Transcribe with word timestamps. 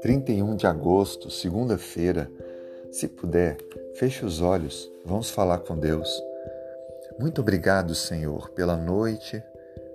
Trinta 0.00 0.32
e 0.32 0.42
um 0.42 0.56
de 0.56 0.66
agosto, 0.66 1.30
segunda-feira. 1.30 2.30
Se 2.92 3.08
puder, 3.08 3.56
feche 3.94 4.24
os 4.24 4.40
olhos, 4.40 4.90
vamos 5.04 5.30
falar 5.30 5.58
com 5.58 5.78
Deus. 5.78 6.08
Muito 7.18 7.40
obrigado, 7.40 7.94
Senhor, 7.94 8.50
pela 8.50 8.76
noite, 8.76 9.42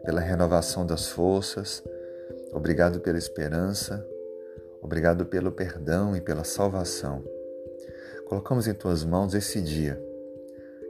pela 0.03 0.21
renovação 0.21 0.85
das 0.85 1.08
forças. 1.08 1.83
Obrigado 2.52 2.99
pela 2.99 3.18
esperança. 3.18 4.06
Obrigado 4.81 5.26
pelo 5.26 5.52
perdão 5.52 6.15
e 6.15 6.22
pela 6.22 6.44
salvação. 6.44 7.24
Colocamos 8.28 8.68
em 8.68 8.74
tuas 8.74 9.04
mãos 9.04 9.33
esse 9.33 9.62
dia. 9.62 10.02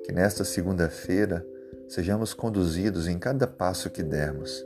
Que 0.04 0.12
nesta 0.12 0.44
segunda-feira 0.44 1.46
sejamos 1.92 2.34
conduzidos 2.34 3.06
em 3.06 3.20
cada 3.20 3.46
passo 3.46 3.90
que 3.90 4.02
dermos. 4.02 4.66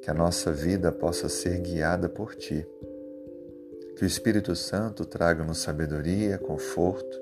Que 0.00 0.10
a 0.12 0.14
nossa 0.14 0.52
vida 0.52 0.92
possa 0.92 1.28
ser 1.28 1.58
guiada 1.58 2.08
por 2.08 2.36
ti. 2.36 2.64
Que 3.96 4.04
o 4.04 4.06
Espírito 4.06 4.54
Santo 4.54 5.04
traga-nos 5.04 5.58
sabedoria, 5.58 6.38
conforto 6.38 7.20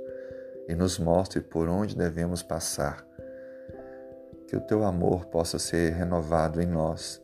e 0.69 0.75
nos 0.75 0.99
mostre 0.99 1.41
por 1.41 1.71
onde 1.71 1.97
devemos 1.97 2.43
passar. 2.43 3.03
Que 4.47 4.55
o 4.55 4.61
teu 4.61 4.85
amor 4.85 5.25
possa 5.25 5.59
ser 5.59 5.95
renovado 5.95 6.61
em 6.61 6.67
nós, 6.67 7.19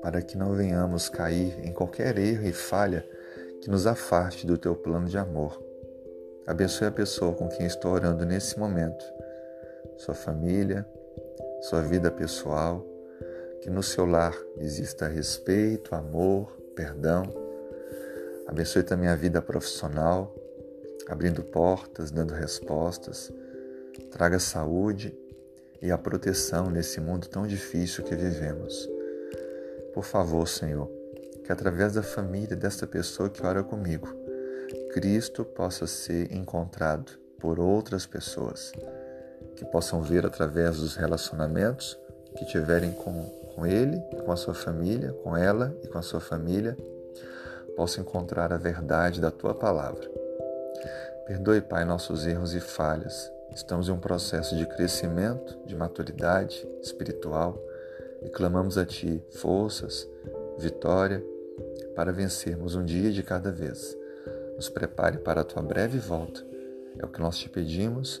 para 0.00 0.22
que 0.22 0.38
não 0.38 0.54
venhamos 0.54 1.08
cair 1.08 1.58
em 1.66 1.72
qualquer 1.72 2.16
erro 2.16 2.46
e 2.46 2.52
falha 2.52 3.04
que 3.60 3.68
nos 3.68 3.88
afaste 3.88 4.46
do 4.46 4.56
teu 4.56 4.76
plano 4.76 5.08
de 5.08 5.18
amor. 5.18 5.60
Abençoe 6.46 6.86
a 6.86 6.92
pessoa 6.92 7.34
com 7.34 7.48
quem 7.48 7.66
estou 7.66 7.90
orando 7.90 8.24
nesse 8.24 8.56
momento, 8.56 9.04
sua 9.98 10.14
família, 10.14 10.86
sua 11.60 11.80
vida 11.82 12.10
pessoal, 12.10 12.86
que 13.60 13.70
no 13.70 13.82
seu 13.82 14.06
lar 14.06 14.36
exista 14.58 15.06
respeito, 15.08 15.94
amor, 15.94 16.56
perdão. 16.74 17.24
Abençoe 18.46 18.82
também 18.82 19.08
a 19.08 19.16
vida 19.16 19.42
profissional, 19.42 20.34
abrindo 21.08 21.42
portas, 21.42 22.10
dando 22.10 22.32
respostas. 22.32 23.32
Traga 24.10 24.38
saúde 24.38 25.16
e 25.82 25.90
a 25.90 25.98
proteção 25.98 26.70
nesse 26.70 27.00
mundo 27.00 27.28
tão 27.28 27.46
difícil 27.46 28.04
que 28.04 28.14
vivemos. 28.14 28.88
Por 29.92 30.04
favor, 30.04 30.46
Senhor, 30.46 30.88
que 31.44 31.52
através 31.52 31.94
da 31.94 32.02
família 32.02 32.56
desta 32.56 32.86
pessoa 32.86 33.28
que 33.28 33.44
ora 33.44 33.62
comigo, 33.62 34.08
Cristo 34.92 35.44
possa 35.44 35.86
ser 35.86 36.32
encontrado 36.32 37.12
por 37.38 37.58
outras 37.58 38.06
pessoas, 38.06 38.72
que 39.58 39.64
possam 39.64 40.00
ver 40.00 40.24
através 40.24 40.76
dos 40.76 40.94
relacionamentos 40.94 41.98
que 42.36 42.46
tiverem 42.46 42.92
com, 42.92 43.24
com 43.54 43.66
Ele, 43.66 44.00
com 44.24 44.30
a 44.30 44.36
sua 44.36 44.54
família, 44.54 45.12
com 45.24 45.36
ela 45.36 45.76
e 45.82 45.88
com 45.88 45.98
a 45.98 46.02
sua 46.02 46.20
família, 46.20 46.76
possam 47.76 48.02
encontrar 48.02 48.52
a 48.52 48.56
verdade 48.56 49.20
da 49.20 49.30
Tua 49.30 49.54
palavra. 49.54 50.08
Perdoe, 51.26 51.60
Pai, 51.60 51.84
nossos 51.84 52.26
erros 52.26 52.54
e 52.54 52.60
falhas. 52.60 53.30
Estamos 53.54 53.88
em 53.88 53.92
um 53.92 53.98
processo 53.98 54.56
de 54.56 54.64
crescimento, 54.64 55.58
de 55.66 55.74
maturidade 55.74 56.66
espiritual 56.82 57.60
e 58.22 58.28
clamamos 58.28 58.78
a 58.78 58.86
Ti 58.86 59.22
forças, 59.32 60.08
vitória, 60.58 61.22
para 61.94 62.12
vencermos 62.12 62.74
um 62.76 62.84
dia 62.84 63.10
de 63.10 63.22
cada 63.22 63.50
vez 63.50 63.98
nos 64.58 64.68
prepare 64.68 65.18
para 65.18 65.42
a 65.42 65.44
tua 65.44 65.62
breve 65.62 65.98
volta. 65.98 66.44
É 66.98 67.06
o 67.06 67.08
que 67.08 67.20
nós 67.20 67.38
te 67.38 67.48
pedimos, 67.48 68.20